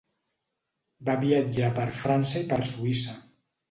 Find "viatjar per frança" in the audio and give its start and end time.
1.25-2.45